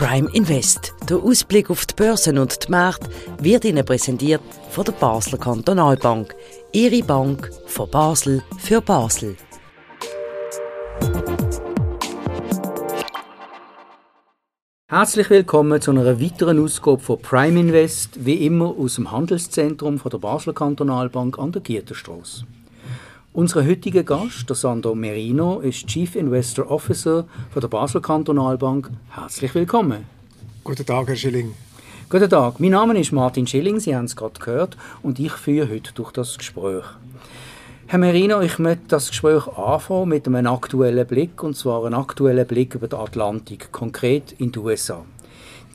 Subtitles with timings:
[0.00, 0.94] Prime Invest.
[1.10, 4.40] Der Ausblick auf die Börsen und die Märkte wird Ihnen präsentiert
[4.70, 6.34] von der Basler Kantonalbank.
[6.72, 9.36] Ihre Bank von Basel für Basel.
[14.88, 20.10] Herzlich willkommen zu einer weiteren Ausgabe von Prime Invest, wie immer aus dem Handelszentrum von
[20.10, 22.46] der Basler Kantonalbank an der Gierterstrasse.
[23.32, 28.90] Unser heutiger Gast, der Sandro Merino, ist Chief Investor Officer von der Basel Kantonalbank.
[29.10, 30.04] Herzlich willkommen.
[30.64, 31.54] Guten Tag, Herr Schilling.
[32.08, 35.70] Guten Tag, mein Name ist Martin Schilling, Sie haben es gerade gehört, und ich führe
[35.70, 36.82] heute durch das Gespräch.
[37.86, 42.48] Herr Merino, ich möchte das Gespräch anfangen mit einem aktuellen Blick, und zwar einen aktuellen
[42.48, 45.04] Blick über den Atlantik, konkret in die USA.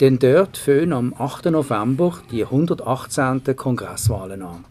[0.02, 1.46] Denn dort fangen am 8.
[1.46, 3.56] November die 118.
[3.56, 4.66] Kongresswahlen an.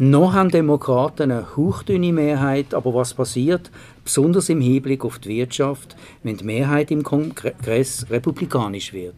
[0.00, 3.68] Noch haben Demokraten eine hauchdünne Mehrheit, aber was passiert,
[4.04, 9.16] besonders im Hinblick auf die Wirtschaft, wenn die Mehrheit im Kongress republikanisch wird?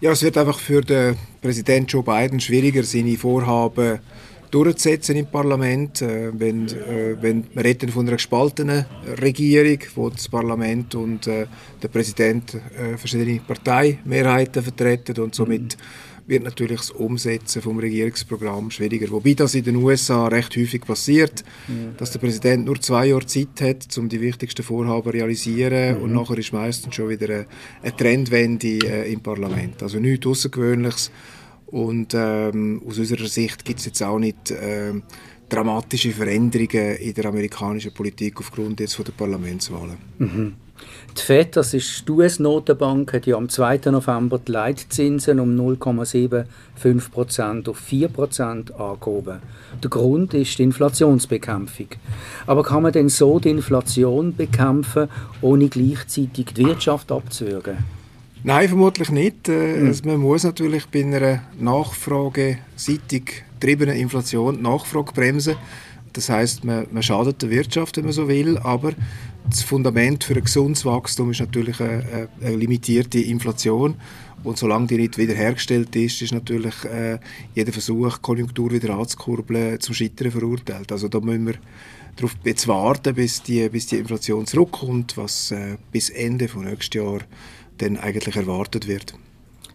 [0.00, 4.00] Ja, es wird einfach für den Präsident Joe Biden schwieriger, seine Vorhaben
[4.50, 8.86] durchzusetzen im Parlament, äh, wenn, äh, wenn wir reden von einer gespaltenen
[9.22, 11.46] Regierung, wo das Parlament und äh,
[11.80, 18.70] der Präsident äh, verschiedene Parteimehrheiten vertreten und somit mhm wird natürlich das Umsetzen vom Regierungsprogramm
[18.70, 19.10] schwieriger.
[19.10, 21.96] Wobei das in den USA recht häufig passiert, mhm.
[21.96, 26.02] dass der Präsident nur zwei Jahre Zeit hat, um die wichtigsten Vorhaben zu realisieren mhm.
[26.02, 27.46] und nachher ist meistens schon wieder eine,
[27.82, 29.82] eine Trendwende äh, im Parlament.
[29.82, 31.10] Also nichts Außergewöhnliches
[31.66, 34.92] und ähm, aus unserer Sicht gibt es jetzt auch nicht äh,
[35.48, 39.96] dramatische Veränderungen in der amerikanischen Politik aufgrund jetzt von der Parlamentswahlen.
[40.18, 40.54] Mhm.
[41.16, 43.90] Die FED, das ist die US-Notenbank, hat ja am 2.
[43.90, 49.40] November die Leitzinsen um 0,75% auf 4% angehoben.
[49.82, 51.88] Der Grund ist die Inflationsbekämpfung.
[52.46, 55.08] Aber kann man denn so die Inflation bekämpfen,
[55.40, 57.78] ohne gleichzeitig die Wirtschaft abzuwürgen?
[58.44, 59.48] Nein, vermutlich nicht.
[59.48, 59.86] Mhm.
[59.86, 65.56] Also man muss natürlich bei einer nachfrageseitig getriebenen Inflation die Nachfrage bremsen.
[66.12, 68.92] Das heißt, man, man schadet der Wirtschaft, wenn man so will, aber
[69.48, 73.94] das Fundament für ein gesundes Wachstum ist natürlich eine, eine limitierte Inflation.
[74.44, 77.18] Und solange die nicht wiederhergestellt ist, ist natürlich äh,
[77.54, 80.92] jeder Versuch, Konjunktur wieder anzukurbeln, zum Scheitern verurteilt.
[80.92, 81.54] Also da müssen wir
[82.16, 87.02] darauf jetzt warten, bis die, bis die Inflation zurückkommt, was äh, bis Ende von nächstes
[87.02, 87.20] Jahr
[87.78, 89.14] dann eigentlich erwartet wird.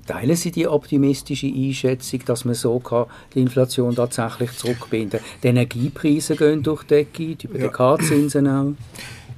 [0.08, 5.30] Teilen Sie die optimistische Einschätzung, dass man so kann die Inflation tatsächlich zurückbinden kann?
[5.44, 8.74] Die Energiepreise gehen durch die Decke, die BDK-Zinsen auch.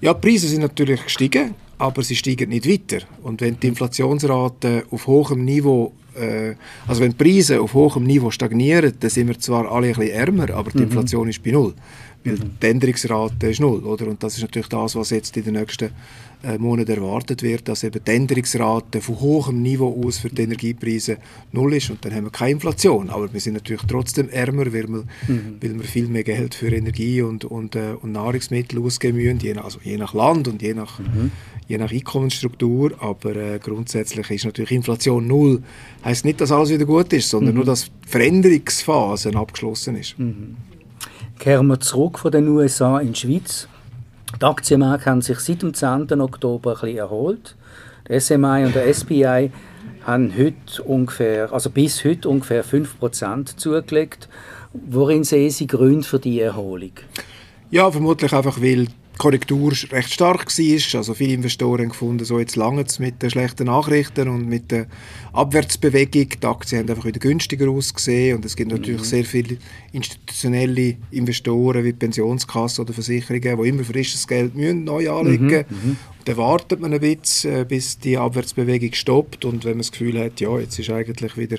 [0.03, 3.06] Ja, die Preise sind natürlich gestiegen, aber sie steigen nicht weiter.
[3.22, 6.56] Und wenn die Inflationsrate auf hohem Niveau äh,
[6.86, 10.12] also wenn die Preise auf hohem Niveau stagnieren, dann sind wir zwar alle ein bisschen
[10.12, 10.84] ärmer, aber die mhm.
[10.84, 11.74] Inflation ist bei null.
[12.23, 12.51] Weil mhm.
[12.61, 14.07] die Änderungsrate ist null, oder?
[14.07, 15.89] Und das ist natürlich das, was jetzt in den nächsten
[16.44, 21.17] äh, Monaten erwartet wird, dass eben die Änderungsrate von hohem Niveau aus für die Energiepreise
[21.53, 23.09] null ist und dann haben wir keine Inflation.
[23.09, 25.57] Aber wir sind natürlich trotzdem ärmer, weil wir, mhm.
[25.61, 29.53] weil wir viel mehr Geld für Energie und, und, äh, und Nahrungsmittel ausgeben müssen, je
[29.53, 31.31] nach, also je nach Land und je nach, mhm.
[31.67, 32.91] je nach Einkommensstruktur.
[33.00, 35.63] Aber äh, grundsätzlich ist natürlich Inflation null.
[36.03, 37.59] Heißt nicht, dass alles wieder gut ist, sondern mhm.
[37.59, 40.16] nur, dass die Veränderungsphase abgeschlossen ist.
[41.43, 43.67] Kehren wir zurück von den USA in die Schweiz.
[44.39, 46.21] Die Aktienmärkte haben sich seit dem 10.
[46.21, 47.57] Oktober ein bisschen erholt.
[48.07, 49.51] Der SMI und der SPI
[50.05, 54.29] haben heute ungefähr, also bis heute ungefähr 5% zugelegt.
[54.71, 56.93] Worin sehen Sie Gründe für die Erholung?
[57.71, 58.87] Ja, vermutlich einfach, weil
[59.18, 60.97] Korrektur recht stark war.
[60.97, 64.88] Also viele Investoren gefunden, so jetzt lange mit den schlechten Nachrichten und mit der
[65.34, 66.29] Abwärtsbewegung.
[66.41, 69.06] Die Aktien haben einfach wieder günstiger ausgesehen und es gibt natürlich mhm.
[69.06, 69.57] sehr viele
[69.91, 75.66] institutionelle Investoren wie Pensionskassen oder Versicherungen, die immer frisches Geld müssen, neu anlegen müssen.
[75.69, 75.90] Mhm.
[75.90, 75.97] Mhm.
[76.25, 80.19] Dann wartet man ein bisschen, äh, bis die Abwärtsbewegung stoppt und wenn man das Gefühl
[80.19, 81.57] hat, ja, jetzt ist eigentlich wieder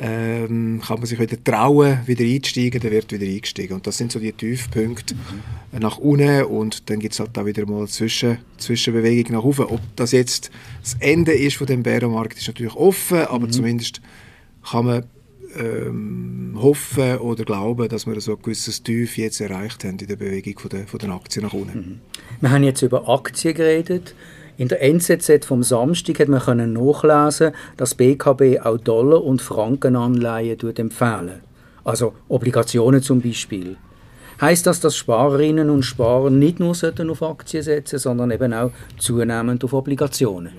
[0.00, 3.74] ähm, kann man sich wieder trauen, wieder einzusteigen, dann wird wieder eingestiegen.
[3.74, 5.78] Und das sind so die Tiefpunkte mhm.
[5.80, 9.66] nach unten und dann gibt es halt da wieder mal Zwischen, Zwischenbewegung nach oben.
[9.66, 10.50] Ob das jetzt
[10.82, 13.52] das Ende ist von dem Bärenmarkt, ist natürlich offen, aber mhm.
[13.52, 14.00] zumindest
[14.70, 15.04] kann man
[15.56, 20.16] ähm, hoffen oder glauben, dass wir so ein gewisses Tief jetzt erreicht haben in der
[20.16, 21.78] Bewegung von der, von den Aktien nach unten.
[21.78, 22.00] Mhm.
[22.40, 24.14] Wir haben jetzt über Aktien geredet.
[24.58, 30.58] In der NZZ vom Samstag hat man können nachlesen, dass BKB auch Dollar- und Frankenanleihen
[30.76, 31.42] empfehlen.
[31.84, 33.76] Also Obligationen zum Beispiel.
[34.40, 36.74] Heißt das, dass Sparerinnen und Sparer nicht nur
[37.08, 40.50] auf Aktien setzen, sondern eben auch zunehmend auf Obligationen?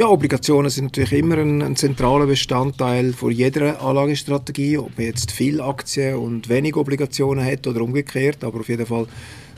[0.00, 5.30] Ja, Obligationen sind natürlich immer ein, ein, zentraler Bestandteil von jeder Anlagestrategie, ob man jetzt
[5.30, 9.06] viel Aktien und wenig Obligationen hat oder umgekehrt, aber auf jeden Fall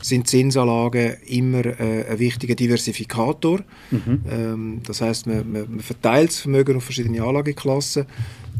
[0.01, 3.61] sind Zinsanlagen immer äh, ein wichtiger Diversifikator.
[3.89, 4.21] Mhm.
[4.29, 8.05] Ähm, das heißt, man, man, man, verteilt das Vermögen auf verschiedene Anlageklassen.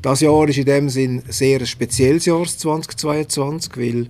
[0.02, 4.08] Das Jahr ist in dem Sinn sehr ein spezielles Jahr 2022, weil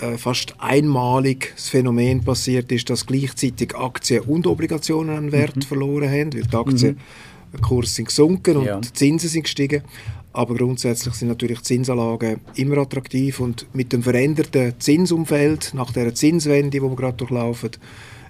[0.00, 5.62] äh, fast einmalig das Phänomen passiert ist, dass gleichzeitig Aktien und Obligationen an Wert mhm.
[5.62, 6.96] verloren haben, weil die Aktienkurse
[7.90, 7.94] mhm.
[7.94, 8.80] sind gesunken und ja.
[8.80, 9.82] die Zinsen sind gestiegen.
[10.32, 16.70] Aber grundsätzlich sind natürlich Zinsanlagen immer attraktiv und mit dem veränderten Zinsumfeld, nach der Zinswende,
[16.70, 17.72] die wir gerade durchlaufen,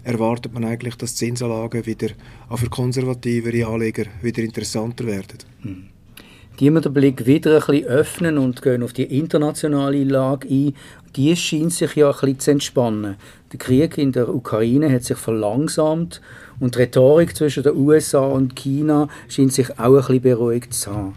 [0.03, 2.09] erwartet man eigentlich, dass Zinsanlagen wieder
[2.49, 5.39] auch für konservativere Anleger wieder interessanter werden.
[5.63, 5.87] Mhm.
[6.61, 10.75] Die wir den Blick wieder ein bisschen öffnen und gehen auf die internationale Lage ein.
[11.17, 13.17] Die scheint sich ja ein bisschen zu entspannen.
[13.53, 16.21] Der Krieg in der Ukraine hat sich verlangsamt
[16.61, 20.95] und die Rhetorik zwischen den USA und China scheint sich auch ein bisschen beruhigt zu
[20.95, 21.15] haben.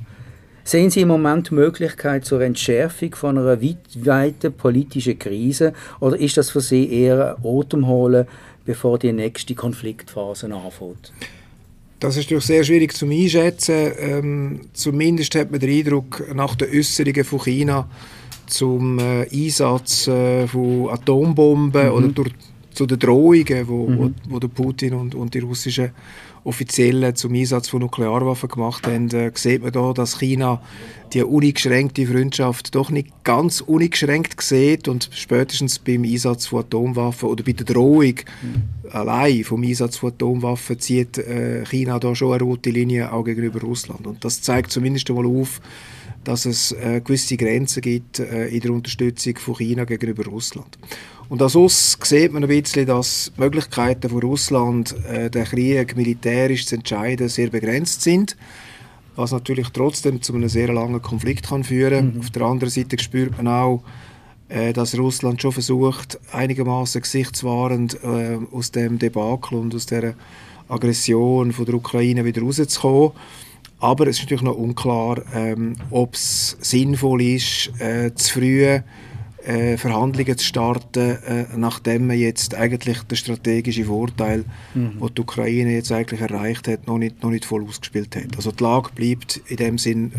[0.63, 6.37] Sehen Sie im Moment die Möglichkeit zur Entschärfung von einer weiten politischen Krise oder ist
[6.37, 8.25] das für Sie eher ein Atemholen,
[8.65, 11.13] bevor die nächste Konfliktphase anfängt?
[11.99, 13.91] Das ist natürlich sehr schwierig zu einschätzen.
[13.99, 17.89] Ähm, zumindest hat man den Eindruck, nach den Äußerungen von China
[18.47, 21.93] zum äh, Einsatz äh, von Atombomben mhm.
[21.93, 22.31] oder durch,
[22.73, 23.97] zu den Drohungen, wo, mhm.
[23.97, 25.91] wo, wo der Putin und, und die russischen
[26.45, 30.61] Offiziellen zum Einsatz von Nuklearwaffen gemacht haben, äh, sieht man da, dass China
[31.13, 37.43] die uneingeschränkte Freundschaft doch nicht ganz uneingeschränkt sieht und spätestens beim Einsatz von Atomwaffen oder
[37.43, 38.89] bei der Drohung mhm.
[38.91, 43.61] allein vom Einsatz von Atomwaffen zieht äh, China da schon eine rote Linie auch gegenüber
[43.61, 45.61] Russland und das zeigt zumindest einmal auf,
[46.25, 50.77] dass es äh, gewisse Grenzen gibt äh, in der Unterstützung von China gegenüber Russland.
[51.29, 56.65] Und aus sieht man ein bisschen, dass die Möglichkeiten von Russland, äh, den Krieg militärisch
[56.65, 58.35] zu entscheiden, sehr begrenzt sind.
[59.15, 62.15] Was natürlich trotzdem zu einem sehr langen Konflikt kann führen.
[62.15, 62.19] Mhm.
[62.19, 63.83] Auf der anderen Seite spürt man auch,
[64.49, 70.13] äh, dass Russland schon versucht, einigermaßen gesichtswahrend äh, aus dem Debakel und aus der
[70.67, 73.11] Aggression von der Ukraine wieder rauszukommen.
[73.79, 78.79] Aber es ist natürlich noch unklar, ähm, ob es sinnvoll ist, äh, zu früh
[79.45, 84.43] äh, Verhandlungen zu starten, äh, nachdem man jetzt eigentlich den strategischen Vorteil,
[84.73, 84.99] mhm.
[84.99, 88.35] den die Ukraine jetzt eigentlich erreicht hat, noch nicht, noch nicht voll ausgespielt hat.
[88.35, 90.11] Also die Lage bleibt in dem Sinn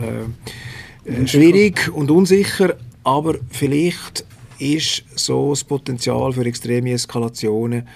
[1.06, 4.24] äh, äh schwierig und unsicher, aber vielleicht
[4.58, 7.86] ist so das Potenzial für extreme Eskalationen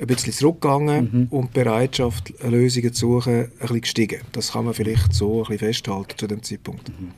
[0.00, 1.26] ein bisschen zurückgegangen mhm.
[1.30, 4.20] und die Bereitschaft, Lösungen zu suchen, ein bisschen gestiegen.
[4.32, 6.88] Das kann man vielleicht so ein bisschen festhalten zu dem Zeitpunkt.
[6.88, 7.12] Mhm.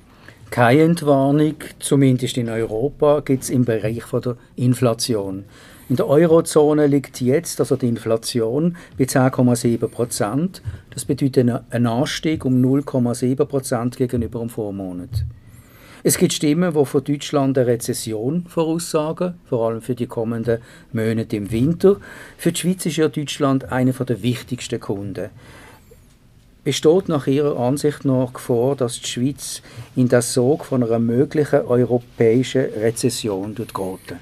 [0.51, 5.45] Keine Entwarnung, zumindest in Europa, gibt es im Bereich von der Inflation.
[5.89, 10.63] In der Eurozone liegt jetzt also die Inflation bei 10,7 Prozent.
[10.91, 15.25] Das bedeutet einen Anstieg um 0,7 Prozent gegenüber dem Vormonat.
[16.03, 20.61] Es gibt Stimmen, die von Deutschland eine Rezession voraussagen, vor allem für die kommenden
[20.93, 21.97] Monate im Winter.
[22.39, 25.29] Für die Schweiz ist ja Deutschland einer der wichtigsten Kunden.
[26.65, 29.63] Besteht nach Ihrer Ansicht nach Gefahr, dass die Schweiz
[29.95, 34.19] in das Sog von einer möglichen europäischen Rezession geraten?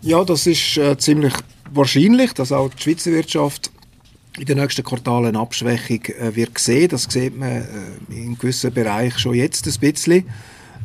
[0.00, 1.34] Ja, das ist äh, ziemlich
[1.72, 3.70] wahrscheinlich, dass auch die Schweizer Wirtschaft
[4.38, 6.88] in den nächsten Quartalen Abschwächung äh, wird sehen.
[6.88, 7.64] Das sieht man äh,
[8.10, 10.24] in gewissen Bereichen schon jetzt ein bisschen.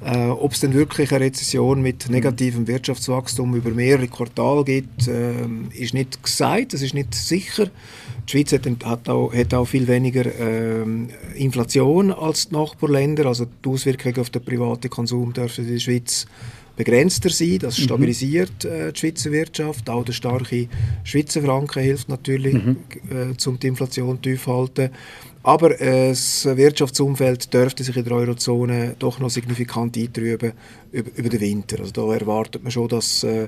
[0.06, 5.34] Äh, Ob es denn wirklich eine Rezession mit negativem Wirtschaftswachstum über mehrere Quartale gibt, äh,
[5.74, 7.72] ist nicht gesagt, das ist nicht sicher.
[8.28, 10.84] Die Schweiz hat, hat, auch, hat auch, viel weniger äh,
[11.36, 16.28] Inflation als die Nachbarländer, also die Auswirkungen auf den privaten Konsum dürfen in der Schweiz
[16.76, 17.60] begrenzter sein.
[17.60, 17.84] Das mhm.
[17.84, 18.70] stabilisiert mhm.
[18.70, 19.90] äh, die Schweizer Wirtschaft.
[19.90, 20.68] Auch der starke
[21.04, 22.78] Schweizer Franken hilft natürlich, mhm.
[23.10, 24.90] äh, um die Inflation tief zu halten.
[25.44, 30.54] Aber äh, das Wirtschaftsumfeld dürfte sich in der Eurozone doch noch signifikant eintrüben
[30.92, 31.80] über, über den Winter.
[31.80, 33.48] Also da erwartet man schon, dass äh,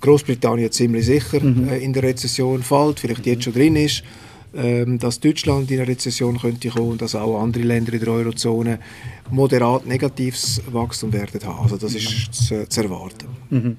[0.00, 1.68] Großbritannien ziemlich sicher mhm.
[1.68, 4.02] äh, in der Rezession fällt, vielleicht jetzt schon drin ist,
[4.52, 8.78] dass Deutschland in eine Rezession könnte kommen und dass auch andere Länder in der Eurozone
[9.30, 11.62] moderat negatives Wachstum werden haben.
[11.62, 13.26] Also das ist zu, zu erwarten.
[13.50, 13.76] Mhm.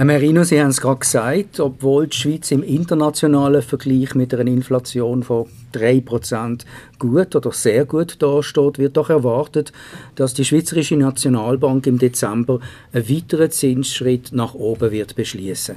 [0.00, 4.50] Herr Merino, Sie haben es gerade gesagt, obwohl die Schweiz im internationalen Vergleich mit einer
[4.50, 6.64] Inflation von 3%
[6.98, 9.72] gut oder sehr gut dasteht, wird doch erwartet,
[10.14, 12.60] dass die Schweizerische Nationalbank im Dezember
[12.92, 15.76] einen weiteren Zinsschritt nach oben wird beschließen.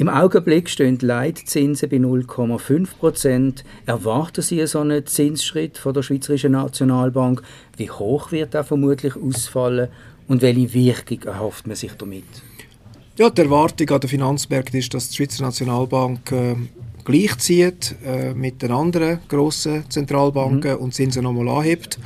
[0.00, 6.52] Im Augenblick stehen die Leitzinsen bei 0,5% Erwarten Sie so einen Zinsschritt von der Schweizerischen
[6.52, 7.42] Nationalbank?
[7.76, 9.88] Wie hoch wird er vermutlich ausfallen
[10.26, 12.24] und welche Wirkung erhofft man sich damit?
[13.18, 16.56] Ja, die Erwartung an den Finanzmärkten ist, dass die Schweizer Nationalbank äh,
[17.04, 20.78] gleichzieht äh, mit den anderen grossen Zentralbanken mhm.
[20.78, 21.98] und Zinsen nochmal anhebt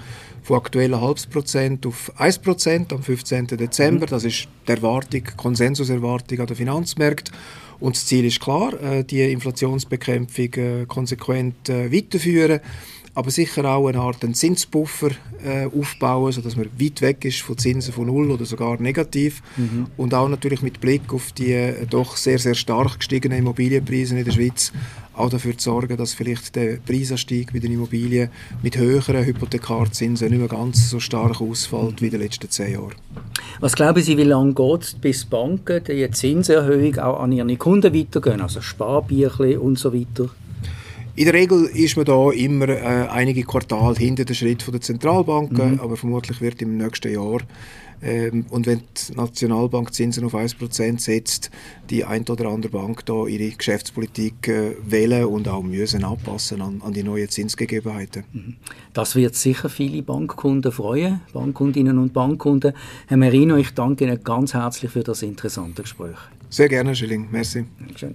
[0.45, 3.47] von aktuell halbes Prozent auf 1 Prozent am 15.
[3.47, 4.07] Dezember.
[4.07, 4.11] Mhm.
[4.11, 7.35] Das ist die Erwartung, Konsensuserwartung an den Finanzmärkten.
[7.81, 12.61] Und das Ziel ist klar, äh, die Inflationsbekämpfung äh, konsequent äh, weiterführen
[13.17, 15.11] aber sicher auch eine Art einen Zinsbuffer
[15.73, 19.87] aufbauen, sodass man weit weg ist von Zinsen von null oder sogar negativ mhm.
[19.97, 24.33] und auch natürlich mit Blick auf die doch sehr, sehr stark gestiegenen Immobilienpreise in der
[24.33, 24.73] Schweiz
[25.17, 28.31] auch dafür zu sorgen, dass vielleicht der Preisanstieg bei den Immobilien
[28.63, 32.95] mit höheren Hypothekarzinsen nicht mehr ganz so stark ausfällt wie in den letzten zehn Jahren.
[33.61, 37.95] Was glauben Sie, wie lange geht es, bis Banken die Zinserhöhung auch an ihre Kunden
[37.95, 40.31] weitergehen, also Sparbierchen und so weiter?
[41.17, 45.75] In der Regel ist man da immer äh, einige Quartal hinter dem Schritt der Zentralbanken,
[45.75, 45.81] mhm.
[45.81, 47.41] aber vermutlich wird im nächsten Jahr
[48.05, 51.51] ähm, und wenn die Nationalbank Zinsen auf 1% setzt,
[51.91, 56.83] die ein oder andere Bank da ihre Geschäftspolitik äh, wählen und auch müssen anpassen an,
[56.85, 58.25] an die neuen Zinsgegebenheiten.
[58.33, 58.57] Mhm.
[58.93, 62.75] Das wird sicher viele Bankkunden freuen, Bankkundinnen und Bankkunden.
[63.07, 66.19] Herr Merino, ich danke Ihnen ganz herzlich für das interessante Gespräch.
[66.51, 67.29] Sehr gerne, Schilling.
[67.31, 67.65] Merci.
[67.79, 68.15] Dankeschön.